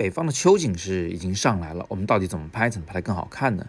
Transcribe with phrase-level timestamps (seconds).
[0.00, 3.66] 北方的秋景是已经上来了，我们到底怎么拍，怎么拍得更好看呢？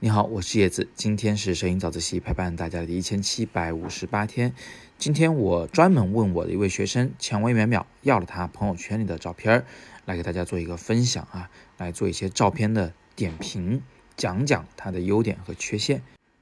[0.00, 4.54] 你好，我是叶子，今天是摄影早自习陪伴大家的一千七百五十八天。
[4.96, 9.66] 今天我专门问我的一位学生蔷薇淼淼要了他朋友圈里的照片，
[10.06, 13.82] 来给大家做一个分享啊，来做一些照片的点评，
[14.16, 16.00] 讲讲它的优点和缺陷。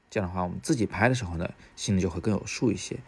[0.08, 2.98] 这样的话，我们自己拍的时候呢，心里就会更有数一些。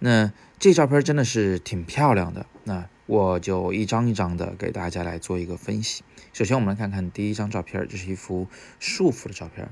[0.00, 2.88] 那这照片真的是挺漂亮的，那。
[3.06, 6.02] 我就一张一张的给大家来做一个分析。
[6.32, 8.48] 首先，我们来看看第一张照片，这是一幅
[8.80, 9.70] 束缚的照片。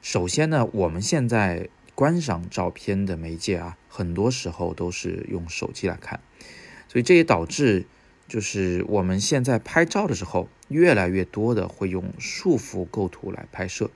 [0.00, 6.20] 首先呢，我们现在观赏照片的媒介啊，很多时候都是用手机来看，
[6.88, 7.86] 所以这也导致
[8.26, 13.90] 就是我们现在拍照的时候，越来越多的会用束缚构图来拍摄。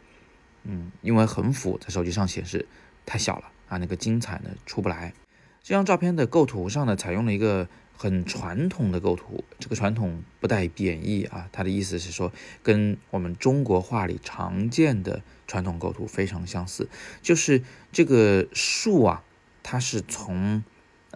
[0.65, 2.69] 嗯，因为横幅在手机上显示
[3.07, 5.15] 太小了啊，那个精彩呢出不来。
[5.63, 7.67] 这张照片的构图上呢，采用了一个。
[8.05, 12.31] 很传统的构图，这个传统不带贬义啊，它的意思是说，
[12.63, 16.91] 跟我们中国画里常见的传统构图非常相似，
[17.23, 19.25] 就是这个树啊，
[19.63, 20.63] 它是从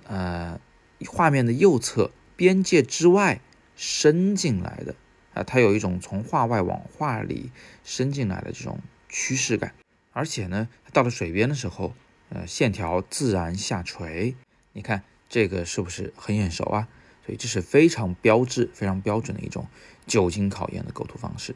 [0.05, 0.59] 呃
[1.07, 3.43] 画面的右侧边界之外
[3.77, 4.95] 伸进来的
[5.35, 7.53] 啊，它有一种从画外往画里
[7.85, 9.75] 伸进来的这种趋势感，
[10.15, 11.93] 而且呢，到了水边的时候，
[12.31, 14.35] 呃，线条自然下垂，
[14.73, 15.05] 你看。
[15.29, 16.89] 这个是不是很眼熟啊？
[17.25, 19.67] 所以这是非常标志、非常标准的一种
[20.07, 21.55] 久经考验的构图方式。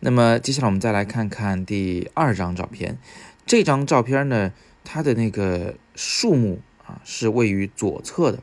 [0.00, 2.98] 那么接下来我们再来看看第二张照片。
[3.44, 4.52] 这张照片呢，
[4.84, 8.42] 它的那个树木啊是位于左侧的，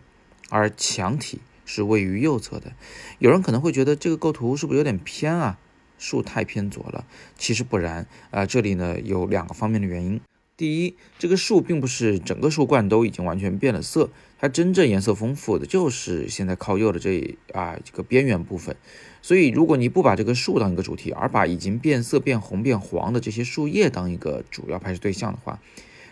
[0.49, 2.73] 而墙体是位于右侧的。
[3.19, 5.57] 有人可能会觉得这个构图是不是有点偏啊？
[5.97, 7.05] 树太偏左了。
[7.37, 10.21] 其实不然啊，这里呢有两个方面的原因。
[10.55, 18.75] 第一，这个树并不是整个树冠都已经完全变了色，它真正颜色丰富的就是现在靠右的这啊这个边缘部分。
[19.23, 25.59] 所以，如果你不把这个树当一个主题，而把已经变色、变红、变黄的这些树叶当一个主要拍摄对象的话，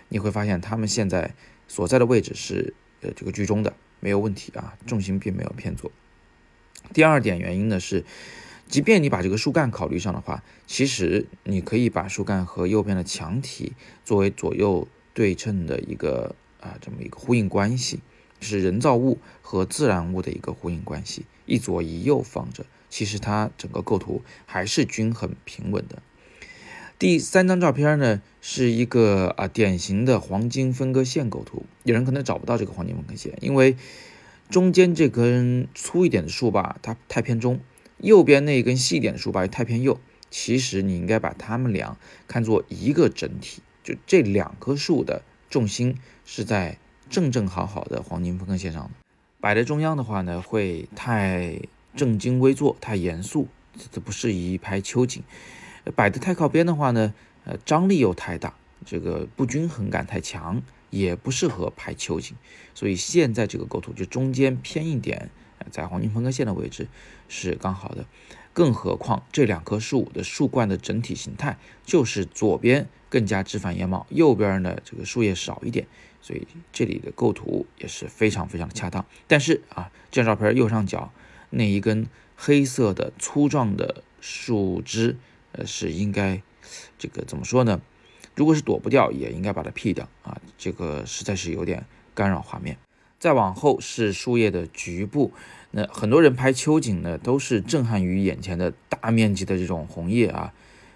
[0.10, 1.36] 你会发现它们现在
[1.68, 5.92] 所在的位置是呃这个居中的，没有问题啊，重心并没有偏左。
[6.94, 8.04] 第二点原因呢是。
[8.72, 13.74] 即便你把这个树干考虑上的话，其实你可以把树干和右边的墙体
[14.06, 18.00] 作为左右对称的一个啊这么一个呼应关系，
[18.40, 26.02] 是人造物和自然物的一个呼应关系，一左一右放着，其实它整个构图还是均衡平稳的。
[26.98, 33.76] 第三张照片呢，是一个啊典型的黄金分割线构图，有人可能找不到这个黄金分割线，因为
[34.50, 37.60] 中间这根粗一点的树吧，它太偏中。
[38.02, 40.00] 右边那一根细点的树把太偏右，
[40.32, 41.98] 其实你应该把它们俩
[42.28, 45.96] 看作一个整体，就这两棵树的重心
[46.26, 46.80] 是在
[47.12, 48.90] 正正好好的黄金分割线上的。
[49.40, 51.60] 摆在中央的话呢，会太
[51.96, 53.48] 正襟危坐，太严肃，
[53.92, 55.22] 这不适宜拍秋景；
[55.96, 57.14] 摆的太靠边的话呢，
[57.46, 62.36] 呃，张力又太大，这个不均衡感太强，也不适合拍秋景。
[62.74, 65.30] 所以现在这个构图就中间偏一点。
[65.70, 66.88] 在黄金分割线的位置
[67.28, 68.06] 是刚好的，
[68.54, 75.88] 更何况这两棵树的树冠的整体形态就是左边更加枝繁叶茂，右边呢这个树叶少一点，
[76.22, 79.06] 所以这里的构图也是非常非常的恰当。
[79.28, 81.12] 但是啊，这张照片右上角
[81.50, 85.18] 那一根黑色的粗壮的树枝，
[85.52, 86.42] 呃，是应该
[86.98, 87.82] 这个怎么说呢？
[88.34, 91.86] 如果是躲不掉，也应该把它 P 掉啊，这个实在是有点
[92.16, 92.78] 干扰画面。
[93.22, 95.32] 再往后是树叶的局部，
[95.70, 100.52] 那很多人拍秋景呢，都是震撼于眼前的大面积的这种红叶啊，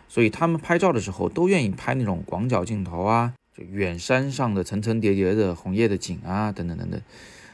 [0.09, 6.99] 所以他们拍照的时候都愿意拍那种广角镜头啊，就远山上的层层叠叠的红叶的景啊，等等等等。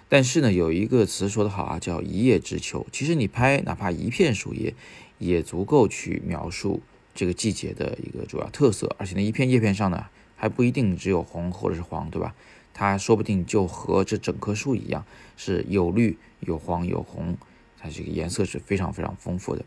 [0.08, 2.88] 但是呢，有一个词说得好啊，叫一叶知秋。
[2.94, 4.74] 其实你拍哪怕一片树叶，
[5.18, 6.82] 也足够去描述
[7.14, 10.06] 这个季节的一个主要特色，而且那一片叶片上呢，
[10.38, 12.34] 还不一定只有红或者是黄，对吧？
[12.82, 15.06] 它说不定就和这整棵树一样，
[15.38, 17.38] 是有绿、有黄、有红，
[17.78, 19.64] 它这个颜色是非常非常丰富的。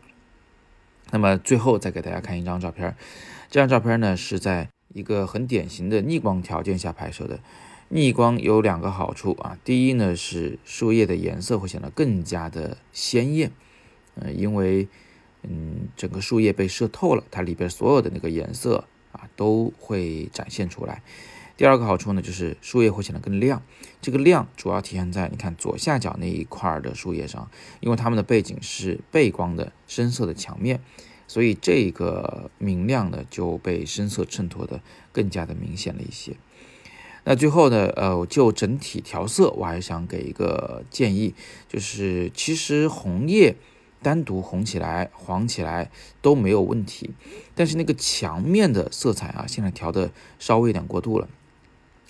[1.11, 2.93] 那么最后再给大家看一张照片，
[3.49, 7.39] 这张照片呢是在一个很典型的逆光条件下拍摄的。
[7.87, 13.49] 逆光有两个好处啊，第一呢是树叶的颜色会显得更加的鲜艳，
[14.15, 14.89] 呃，因为
[15.43, 18.83] 嗯整个树叶被射透了，它里边所有的那个颜色
[19.13, 21.01] 啊都会展现出来。
[21.57, 23.63] 第二个好处呢，就是树叶会显得更亮。
[24.01, 27.49] 这个亮主要体现在你看左下角那一块的树叶上，
[27.79, 30.81] 因为它们的背景是背光的深色的墙面，
[31.27, 34.81] 所以这个明亮呢就被深色衬托的
[35.13, 36.35] 更加的明显了一些。
[37.23, 41.33] 那最后呢，呃，就整体调色，我还想给一个建议，
[41.69, 43.55] 就是其实红叶
[44.03, 45.89] 单独红起来、黄起来
[46.21, 47.11] 都没有问题。
[47.55, 51.27] 但是那个墙面的色彩啊，现在调的稍微有点过度了，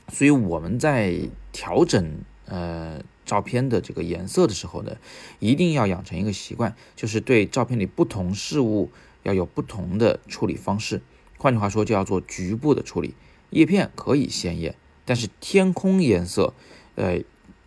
[0.09, 1.19] 所以我们在
[1.51, 4.97] 调整呃照片的这个颜色的时候呢，
[5.39, 8.91] 一定要养成一个习惯，就是对照片里不同事物
[9.23, 11.01] 要有不同的处理方式。
[11.37, 13.15] 换句话说，就要做局部的处理。
[13.49, 14.75] 叶片可以鲜艳，
[15.05, 16.53] 但是天空颜色，
[16.95, 17.21] 呃，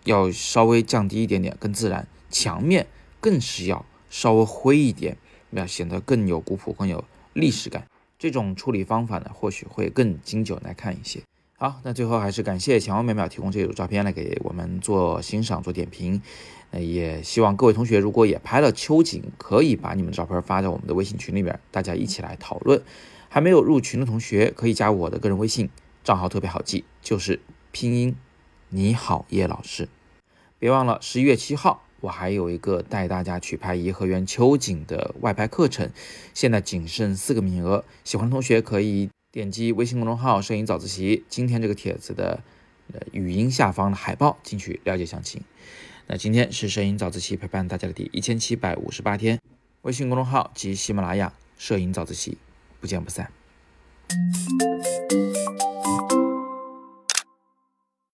[0.05, 2.07] 要稍微降低一点点，更自然。
[2.31, 2.87] 墙面
[3.21, 5.17] 更是要稍微灰一点，
[5.51, 7.87] 要显得更有古朴、更有历史感。
[8.19, 11.23] 这种处理方法呢，或许会更经久耐看一些。
[11.61, 16.23] 好，那最后还是感谢强万淼淼提供这组照片来给我们做欣赏、做点评。
[16.71, 22.81] 那也希望各位同学如果也拍了秋景，可以把你们照片发在我们的微信群里面，大家一起来讨论。
[23.29, 25.69] 还没有入群的同学，可以加我的个人微信，
[26.05, 27.41] 账号特别好记，就是
[27.73, 28.15] 拼音
[28.69, 29.89] 你好叶老师。
[30.61, 35.91] 别忘了十一月七号，我还有一个带大家去拍颐和园秋景的外拍课程，
[36.33, 42.43] 现在仅剩四个名额，喜欢的同学可以点击微信公众号“摄影早自习”今天这个帖子的
[42.93, 45.43] 呃语音下方的海报进去了解详情。
[46.07, 49.39] 那今天是摄影早自习陪伴大家的第一千七百五十八天，
[49.83, 52.39] 微信公众号及喜马拉雅“摄影早自习”。
[52.81, 53.31] 不见不散。